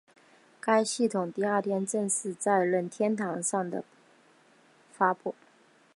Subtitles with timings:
[0.59, 3.69] 该系统第二天正式在任天堂的上
[4.91, 5.35] 发布。